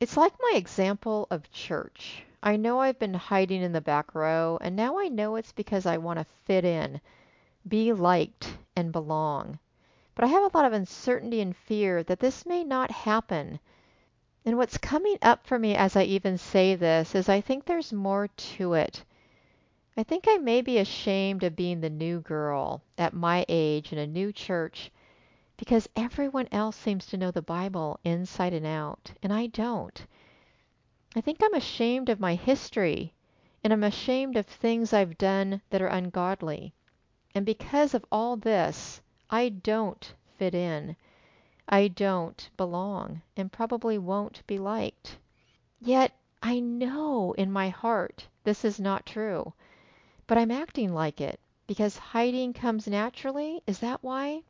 It's 0.00 0.16
like 0.16 0.34
my 0.40 0.56
example 0.56 1.28
of 1.30 1.50
church. 1.52 2.24
I 2.42 2.56
know 2.56 2.80
I've 2.80 2.98
been 2.98 3.14
hiding 3.14 3.62
in 3.62 3.72
the 3.72 3.80
back 3.80 4.14
row, 4.14 4.58
and 4.60 4.74
now 4.74 4.98
I 4.98 5.08
know 5.08 5.36
it's 5.36 5.52
because 5.52 5.86
I 5.86 5.98
want 5.98 6.18
to 6.18 6.24
fit 6.44 6.64
in, 6.64 7.00
be 7.68 7.92
liked, 7.92 8.56
and 8.74 8.90
belong. 8.90 9.58
But 10.14 10.24
I 10.24 10.28
have 10.28 10.42
a 10.42 10.56
lot 10.56 10.66
of 10.66 10.72
uncertainty 10.72 11.40
and 11.40 11.56
fear 11.56 12.02
that 12.02 12.20
this 12.20 12.44
may 12.44 12.64
not 12.64 12.90
happen 12.90 13.60
and 14.44 14.58
what's 14.58 14.76
coming 14.76 15.16
up 15.22 15.46
for 15.46 15.56
me 15.56 15.76
as 15.76 15.94
I 15.94 16.02
even 16.02 16.36
say 16.36 16.74
this 16.74 17.14
is 17.14 17.28
I 17.28 17.40
think 17.40 17.64
there's 17.64 17.92
more 17.92 18.26
to 18.26 18.74
it. 18.74 19.04
I 19.96 20.02
think 20.02 20.24
I 20.26 20.38
may 20.38 20.62
be 20.62 20.78
ashamed 20.78 21.44
of 21.44 21.54
being 21.54 21.80
the 21.80 21.90
new 21.90 22.20
girl 22.20 22.82
at 22.98 23.14
my 23.14 23.46
age 23.48 23.92
in 23.92 23.98
a 23.98 24.06
new 24.06 24.32
church 24.32 24.90
because 25.56 25.88
everyone 25.94 26.48
else 26.50 26.76
seems 26.76 27.06
to 27.06 27.16
know 27.16 27.30
the 27.30 27.40
Bible 27.40 28.00
inside 28.02 28.52
and 28.52 28.66
out, 28.66 29.12
and 29.22 29.32
I 29.32 29.46
don't. 29.46 30.04
I 31.14 31.20
think 31.20 31.42
I'm 31.42 31.52
ashamed 31.52 32.08
of 32.08 32.20
my 32.20 32.34
history, 32.34 33.12
and 33.62 33.70
I'm 33.70 33.84
ashamed 33.84 34.34
of 34.36 34.46
things 34.46 34.94
I've 34.94 35.18
done 35.18 35.60
that 35.68 35.82
are 35.82 35.86
ungodly. 35.88 36.72
And 37.34 37.44
because 37.44 37.92
of 37.92 38.06
all 38.10 38.38
this, 38.38 39.02
I 39.28 39.50
don't 39.50 40.14
fit 40.38 40.54
in. 40.54 40.96
I 41.68 41.88
don't 41.88 42.48
belong 42.56 43.20
and 43.36 43.52
probably 43.52 43.98
won't 43.98 44.46
be 44.46 44.56
liked. 44.56 45.18
Yet 45.80 46.16
I 46.42 46.60
know 46.60 47.32
in 47.32 47.52
my 47.52 47.68
heart 47.68 48.26
this 48.44 48.64
is 48.64 48.80
not 48.80 49.04
true. 49.04 49.52
But 50.26 50.38
I'm 50.38 50.50
acting 50.50 50.94
like 50.94 51.20
it 51.20 51.38
because 51.66 51.98
hiding 51.98 52.54
comes 52.54 52.88
naturally. 52.88 53.62
Is 53.66 53.80
that 53.80 54.02
why? 54.02 54.44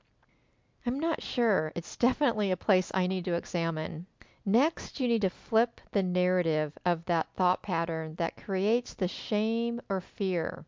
I'm 0.86 1.00
not 1.00 1.22
sure. 1.22 1.72
It's 1.74 1.96
definitely 1.96 2.52
a 2.52 2.56
place 2.56 2.92
I 2.94 3.08
need 3.08 3.24
to 3.24 3.34
examine. 3.34 4.06
Next, 4.44 4.98
you 4.98 5.06
need 5.06 5.22
to 5.22 5.30
flip 5.30 5.80
the 5.92 6.02
narrative 6.02 6.76
of 6.84 7.04
that 7.04 7.28
thought 7.36 7.62
pattern 7.62 8.16
that 8.16 8.36
creates 8.36 8.92
the 8.92 9.06
shame 9.06 9.80
or 9.88 10.00
fear. 10.00 10.64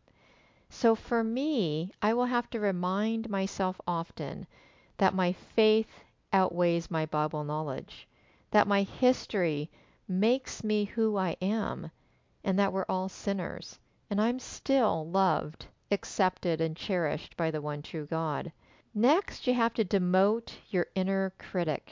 So 0.69 0.95
for 0.95 1.23
me, 1.23 1.91
I 2.01 2.13
will 2.13 2.25
have 2.25 2.49
to 2.51 2.59
remind 2.59 3.29
myself 3.29 3.79
often 3.85 4.47
that 4.97 5.13
my 5.13 5.33
faith 5.33 6.05
outweighs 6.31 6.89
my 6.89 7.05
Bible 7.05 7.43
knowledge, 7.43 8.07
that 8.51 8.67
my 8.67 8.83
history 8.83 9.69
makes 10.07 10.63
me 10.63 10.85
who 10.85 11.17
I 11.17 11.35
am, 11.41 11.91
and 12.45 12.57
that 12.57 12.71
we're 12.71 12.85
all 12.87 13.09
sinners, 13.09 13.77
and 14.09 14.21
I'm 14.21 14.39
still 14.39 15.05
loved, 15.09 15.65
accepted, 15.91 16.61
and 16.61 16.77
cherished 16.77 17.35
by 17.35 17.51
the 17.51 17.61
one 17.61 17.81
true 17.81 18.05
God. 18.05 18.53
Next, 18.93 19.47
you 19.47 19.53
have 19.53 19.73
to 19.73 19.83
demote 19.83 20.53
your 20.69 20.87
inner 20.95 21.33
critic. 21.37 21.91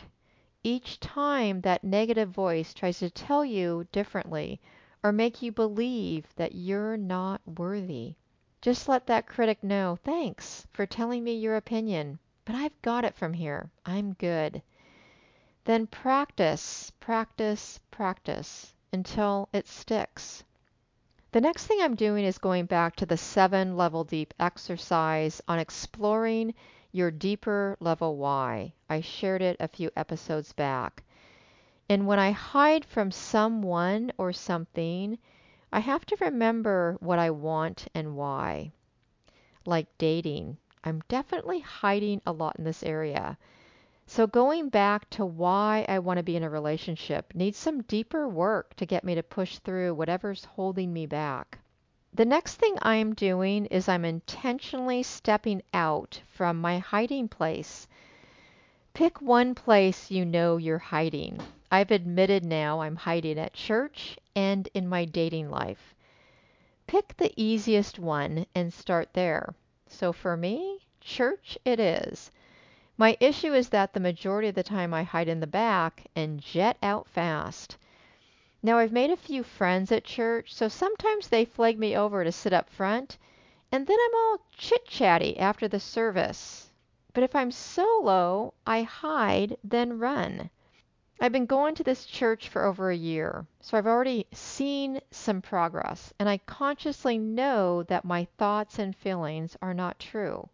Each 0.64 0.98
time 1.00 1.60
that 1.62 1.84
negative 1.84 2.30
voice 2.30 2.74
tries 2.74 3.00
to 3.00 3.10
tell 3.10 3.44
you 3.44 3.86
differently 3.92 4.62
or 5.04 5.12
make 5.12 5.42
you 5.42 5.52
believe 5.52 6.34
that 6.38 6.56
you're 6.56 6.96
not 6.96 7.42
worthy, 7.46 8.16
just 8.62 8.88
let 8.88 9.06
that 9.08 9.28
critic 9.28 9.62
know, 9.62 9.98
thanks 10.06 10.66
for 10.72 10.86
telling 10.86 11.22
me 11.22 11.36
your 11.36 11.58
opinion. 11.58 12.18
But 12.46 12.56
I've 12.56 12.82
got 12.82 13.04
it 13.04 13.14
from 13.14 13.34
here. 13.34 13.70
I'm 13.86 14.14
good. 14.14 14.62
Then 15.66 15.88
practice, 15.88 16.92
practice, 17.00 17.82
practice 17.92 18.74
until 18.94 19.50
it 19.52 19.68
sticks. 19.68 20.46
The 21.34 21.42
next 21.42 21.68
thing 21.68 21.80
I'm 21.82 21.96
doing 21.96 22.24
is 22.24 22.38
going 22.38 22.68
back 22.68 22.96
to 22.98 23.06
the 23.06 23.18
seven 23.18 23.76
level 23.76 24.06
deep 24.06 24.34
exercise 24.40 25.42
on 25.48 25.60
exploring 25.60 26.54
your 26.94 27.12
deeper 27.12 27.76
level 27.80 28.16
why. 28.16 28.72
I 28.88 29.02
shared 29.02 29.42
it 29.42 29.58
a 29.60 29.68
few 29.68 29.90
episodes 29.98 30.54
back. 30.54 31.04
And 31.90 32.08
when 32.08 32.20
I 32.20 32.32
hide 32.32 32.86
from 32.86 33.12
someone 33.12 34.14
or 34.18 34.32
something, 34.32 35.18
I 35.72 35.80
have 35.80 36.06
to 36.06 36.18
remember 36.22 36.98
what 37.00 37.20
I 37.20 37.32
want 37.32 37.88
and 37.96 38.16
why. 38.16 38.72
Like 39.66 39.88
dating, 39.98 40.58
I'm 40.84 41.02
definitely 41.08 41.60
hiding 41.60 42.22
a 42.26 42.32
lot 42.32 42.58
in 42.58 42.64
this 42.64 42.84
area. 42.84 43.38
So 44.06 44.28
going 44.28 44.70
back 44.70 45.10
to 45.12 45.26
why 45.26 45.86
I 45.90 45.98
want 46.00 46.18
to 46.18 46.24
be 46.24 46.36
in 46.36 46.44
a 46.44 46.50
relationship 46.50 47.34
needs 47.34 47.58
some 47.58 47.82
deeper 47.84 48.30
work 48.30 48.76
to 48.76 48.86
get 48.86 49.04
me 49.04 49.16
to 49.16 49.24
push 49.24 49.58
through 49.58 49.96
whatever's 49.96 50.46
holding 50.46 50.94
me 50.94 51.08
back. 51.08 51.58
The 52.16 52.26
next 52.26 52.58
thing 52.58 52.78
I'm 52.84 53.16
doing 53.16 53.66
is 53.66 53.90
I'm 53.90 54.06
intentionally 54.06 55.02
stepping 55.02 55.64
out 55.74 56.22
from 56.28 56.62
my 56.62 56.78
hiding 56.78 57.28
place. 57.28 57.88
Pick 58.94 59.20
one 59.20 59.56
place 59.56 60.12
you 60.12 60.24
know 60.24 60.58
you're 60.58 60.78
hiding. 60.78 61.40
I've 61.72 61.90
admitted 61.90 62.46
now 62.46 62.82
I'm 62.82 62.98
hiding 62.98 63.40
at 63.40 63.54
church 63.54 64.16
and 64.36 64.70
in 64.76 64.88
my 64.88 65.06
dating 65.06 65.50
life. 65.50 65.96
Pick 66.86 67.18
the 67.18 67.34
easiest 67.36 67.98
one 67.98 68.46
and 68.54 68.72
start 68.72 69.14
there. 69.14 69.56
So 69.88 70.14
for 70.14 70.38
me, 70.38 70.82
church 71.02 71.58
it 71.66 71.80
is. 71.80 72.30
My 72.96 73.18
issue 73.20 73.56
is 73.56 73.70
that 73.70 73.94
the 73.94 74.00
majority 74.00 74.50
of 74.50 74.56
the 74.56 74.62
time 74.62 74.94
I 74.94 75.02
hide 75.02 75.28
in 75.28 75.40
the 75.40 75.48
back 75.48 76.06
and 76.16 76.40
jet 76.40 76.78
out 76.84 77.08
fast. 77.08 77.76
Now 78.66 78.78
I've 78.78 78.94
made 78.94 79.10
a 79.10 79.18
few 79.18 79.44
friends 79.44 79.92
at 79.92 80.06
church, 80.06 80.54
so 80.54 80.70
sometimes 80.70 81.28
they 81.28 81.44
flag 81.44 81.78
me 81.78 81.98
over 81.98 82.24
to 82.24 82.32
sit 82.32 82.54
up 82.54 82.70
front, 82.70 83.18
and 83.74 83.86
then 83.86 83.98
I'm 84.00 84.16
all 84.16 84.46
chit 84.54 84.86
chatty 84.86 85.38
after 85.38 85.68
the 85.68 85.82
service. 85.82 86.72
But 87.12 87.24
if 87.24 87.36
I'm 87.36 87.52
solo, 87.52 88.54
I 88.66 88.84
hide, 88.84 89.58
then 89.66 90.00
run. 90.00 90.50
I've 91.20 91.34
been 91.34 91.46
going 91.46 91.76
to 91.76 91.84
this 91.84 92.06
church 92.06 92.48
for 92.48 92.64
over 92.64 92.90
a 92.90 92.96
year, 92.96 93.46
so 93.60 93.78
I've 93.78 93.86
already 93.86 94.28
seen 94.32 95.02
some 95.12 95.42
progress, 95.42 96.14
and 96.18 96.30
I 96.30 96.38
consciously 96.38 97.18
know 97.18 97.84
that 97.84 98.06
my 98.06 98.30
thoughts 98.38 98.80
and 98.80 98.96
feelings 98.96 99.58
are 99.62 99.74
not 99.74 100.00
true. 100.00 100.48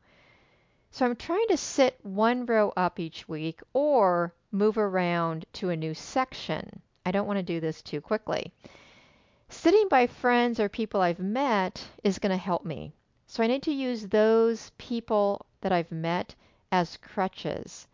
So 0.89 1.05
I'm 1.05 1.15
trying 1.15 1.47
to 1.49 1.57
sit 1.57 1.99
one 2.01 2.47
row 2.47 2.73
up 2.75 2.99
each 2.99 3.29
week 3.29 3.61
or 3.71 4.33
move 4.51 4.79
around 4.79 5.45
to 5.53 5.69
a 5.69 5.77
new 5.77 5.93
section. 5.93 6.81
I 7.09 7.11
don't 7.11 7.25
want 7.25 7.37
to 7.37 7.53
do 7.53 7.59
this 7.59 7.81
too 7.81 8.01
quickly. 8.01 8.53
Sitting 9.49 9.87
by 9.89 10.05
friends 10.05 10.59
or 10.59 10.69
people 10.69 11.01
I've 11.01 11.17
met 11.17 11.83
is 12.03 12.19
going 12.19 12.29
to 12.29 12.37
help 12.37 12.63
me. 12.63 12.93
So 13.25 13.41
I 13.43 13.47
need 13.47 13.63
to 13.63 13.73
use 13.73 14.05
those 14.05 14.71
people 14.77 15.47
that 15.61 15.71
I've 15.71 15.91
met 15.91 16.35
as 16.71 16.97
crutches. 16.97 17.87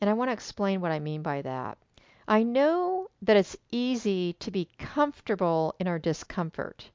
And 0.00 0.10
I 0.10 0.14
want 0.14 0.30
to 0.30 0.32
explain 0.32 0.80
what 0.80 0.90
I 0.90 0.98
mean 0.98 1.22
by 1.22 1.42
that. 1.42 1.78
I 2.26 2.42
know 2.42 3.08
that 3.22 3.36
it's 3.36 3.56
easy 3.70 4.32
to 4.40 4.50
be 4.50 4.68
comfortable 4.78 5.76
in 5.78 5.86
our 5.86 6.00
discomfort. 6.00 6.90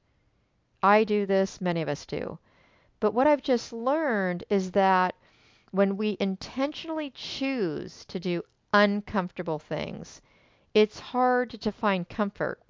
I 0.82 1.04
do 1.04 1.24
this, 1.24 1.62
many 1.62 1.80
of 1.80 1.88
us 1.88 2.04
do. 2.04 2.38
But 3.00 3.14
what 3.14 3.26
I've 3.26 3.40
just 3.40 3.72
learned 3.72 4.44
is 4.50 4.72
that 4.72 5.14
when 5.70 5.96
we 5.96 6.18
intentionally 6.20 7.12
choose 7.12 8.04
to 8.04 8.20
do 8.20 8.42
uncomfortable 8.74 9.58
things, 9.58 10.20
it's 10.76 11.00
hard 11.00 11.48
to 11.62 11.72
find 11.72 12.06
comfort. 12.06 12.60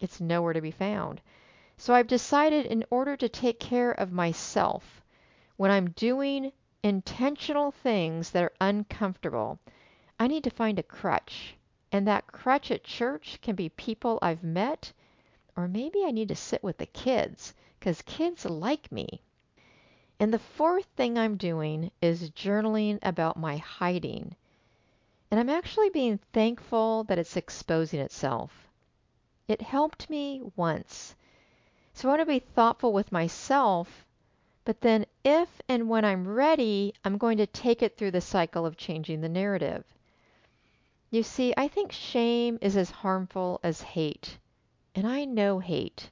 It's 0.00 0.20
nowhere 0.20 0.52
to 0.52 0.60
be 0.60 0.72
found. 0.72 1.20
So 1.76 1.94
I've 1.94 2.08
decided 2.08 2.66
in 2.66 2.84
order 2.90 3.16
to 3.16 3.28
take 3.28 3.60
care 3.60 3.92
of 3.92 4.10
myself, 4.10 5.00
when 5.56 5.70
I'm 5.70 5.90
doing 5.90 6.50
intentional 6.82 7.70
things 7.70 8.32
that 8.32 8.42
are 8.42 8.52
uncomfortable, 8.60 9.60
I 10.18 10.26
need 10.26 10.42
to 10.42 10.50
find 10.50 10.80
a 10.80 10.82
crutch. 10.82 11.54
And 11.92 12.08
that 12.08 12.26
crutch 12.26 12.72
at 12.72 12.82
church 12.82 13.38
can 13.40 13.54
be 13.54 13.68
people 13.68 14.18
I've 14.20 14.42
met, 14.42 14.92
or 15.56 15.68
maybe 15.68 16.02
I 16.04 16.10
need 16.10 16.30
to 16.30 16.34
sit 16.34 16.64
with 16.64 16.78
the 16.78 16.86
kids, 16.86 17.54
because 17.78 18.02
kids 18.02 18.44
like 18.44 18.90
me. 18.90 19.22
And 20.18 20.34
the 20.34 20.40
fourth 20.40 20.86
thing 20.96 21.16
I'm 21.16 21.36
doing 21.36 21.92
is 22.02 22.28
journaling 22.30 22.98
about 23.02 23.36
my 23.36 23.58
hiding. 23.58 24.34
And 25.30 25.40
I'm 25.40 25.50
actually 25.50 25.90
being 25.90 26.18
thankful 26.32 27.04
that 27.04 27.18
it's 27.18 27.36
exposing 27.36 28.00
itself. 28.00 28.68
It 29.48 29.62
helped 29.62 30.08
me 30.08 30.42
once. 30.54 31.14
So 31.94 32.08
I 32.08 32.12
want 32.12 32.20
to 32.20 32.26
be 32.26 32.38
thoughtful 32.38 32.92
with 32.92 33.10
myself, 33.10 34.04
but 34.64 34.80
then 34.80 35.06
if 35.24 35.48
and 35.68 35.88
when 35.88 36.04
I'm 36.04 36.28
ready, 36.28 36.92
I'm 37.04 37.18
going 37.18 37.38
to 37.38 37.46
take 37.46 37.82
it 37.82 37.96
through 37.96 38.10
the 38.10 38.20
cycle 38.20 38.66
of 38.66 38.76
changing 38.76 39.20
the 39.20 39.28
narrative. 39.28 39.84
You 41.10 41.22
see, 41.22 41.54
I 41.56 41.68
think 41.68 41.92
shame 41.92 42.58
is 42.60 42.76
as 42.76 42.90
harmful 42.90 43.60
as 43.62 43.80
hate. 43.80 44.38
And 44.94 45.06
I 45.06 45.24
know 45.24 45.58
hate. 45.60 46.10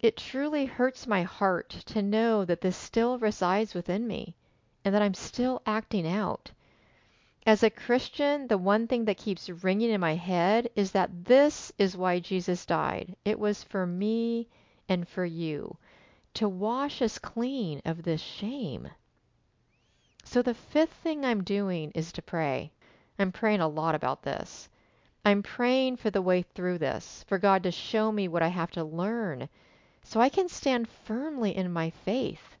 It 0.00 0.16
truly 0.16 0.66
hurts 0.66 1.06
my 1.06 1.22
heart 1.22 1.70
to 1.86 2.02
know 2.02 2.44
that 2.44 2.60
this 2.60 2.76
still 2.76 3.18
resides 3.18 3.74
within 3.74 4.06
me 4.06 4.34
and 4.84 4.94
that 4.94 5.02
I'm 5.02 5.14
still 5.14 5.62
acting 5.66 6.06
out. 6.06 6.50
As 7.48 7.62
a 7.62 7.70
Christian, 7.70 8.48
the 8.48 8.58
one 8.58 8.86
thing 8.86 9.06
that 9.06 9.16
keeps 9.16 9.48
ringing 9.48 9.88
in 9.88 10.02
my 10.02 10.16
head 10.16 10.68
is 10.76 10.92
that 10.92 11.24
this 11.24 11.72
is 11.78 11.96
why 11.96 12.20
Jesus 12.20 12.66
died. 12.66 13.16
It 13.24 13.38
was 13.38 13.64
for 13.64 13.86
me 13.86 14.48
and 14.86 15.08
for 15.08 15.24
you 15.24 15.78
to 16.34 16.46
wash 16.46 17.00
us 17.00 17.18
clean 17.18 17.80
of 17.86 18.02
this 18.02 18.20
shame. 18.20 18.90
So 20.24 20.42
the 20.42 20.52
fifth 20.52 20.92
thing 20.92 21.24
I'm 21.24 21.42
doing 21.42 21.90
is 21.94 22.12
to 22.12 22.20
pray. 22.20 22.70
I'm 23.18 23.32
praying 23.32 23.62
a 23.62 23.66
lot 23.66 23.94
about 23.94 24.24
this. 24.24 24.68
I'm 25.24 25.42
praying 25.42 25.96
for 25.96 26.10
the 26.10 26.20
way 26.20 26.42
through 26.42 26.76
this, 26.76 27.24
for 27.28 27.38
God 27.38 27.62
to 27.62 27.70
show 27.72 28.12
me 28.12 28.28
what 28.28 28.42
I 28.42 28.48
have 28.48 28.72
to 28.72 28.84
learn 28.84 29.48
so 30.02 30.20
I 30.20 30.28
can 30.28 30.50
stand 30.50 30.86
firmly 30.86 31.56
in 31.56 31.72
my 31.72 31.88
faith, 31.88 32.58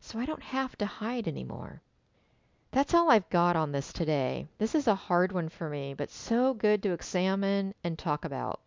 so 0.00 0.18
I 0.18 0.24
don't 0.24 0.42
have 0.42 0.74
to 0.78 0.86
hide 0.86 1.28
anymore. 1.28 1.82
That's 2.76 2.92
all 2.92 3.10
I've 3.10 3.30
got 3.30 3.56
on 3.56 3.72
this 3.72 3.90
today. 3.90 4.48
This 4.58 4.74
is 4.74 4.86
a 4.86 4.94
hard 4.94 5.32
one 5.32 5.48
for 5.48 5.70
me, 5.70 5.94
but 5.94 6.10
so 6.10 6.52
good 6.52 6.82
to 6.82 6.92
examine 6.92 7.72
and 7.82 7.98
talk 7.98 8.26
about. 8.26 8.60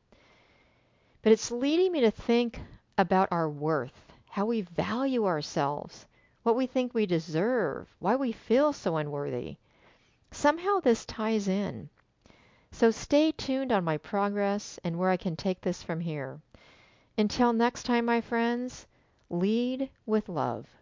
But 1.22 1.32
it's 1.32 1.52
leading 1.52 1.92
me 1.92 2.02
to 2.02 2.10
think 2.10 2.60
about 2.98 3.28
our 3.30 3.48
worth, 3.48 4.12
how 4.28 4.48
we 4.48 4.62
value 4.62 5.28
ourselves, 5.28 6.08
what 6.42 6.56
we 6.56 6.66
think 6.66 6.92
we 6.92 7.06
deserve, 7.06 7.88
why 8.00 8.16
we 8.16 8.32
feel 8.32 8.74
so 8.74 8.98
unworthy. 8.98 9.58
Somehow 10.32 10.80
this 10.80 11.06
ties 11.06 11.48
in. 11.48 11.88
So 12.72 12.90
stay 12.90 13.32
tuned 13.32 13.72
on 13.72 13.84
my 13.84 13.98
progress 13.98 14.80
and 14.84 14.98
where 14.98 15.12
I 15.12 15.18
can 15.18 15.36
take 15.36 15.62
this 15.62 15.84
from 15.84 16.00
here. 16.00 16.40
Until 17.16 17.54
next 17.54 17.84
time, 17.84 18.06
my 18.06 18.22
friends, 18.22 18.88
lead 19.30 19.92
with 20.08 20.28
love. 20.30 20.79